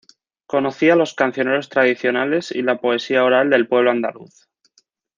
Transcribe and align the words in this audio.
Conocía 0.47 0.95
los 0.95 1.13
cancioneros 1.13 1.69
tradicionales 1.69 2.49
y 2.51 2.63
la 2.63 2.81
poesía 2.81 3.23
oral 3.23 3.51
del 3.51 3.67
pueblo 3.67 3.91
andaluz. 3.91 4.49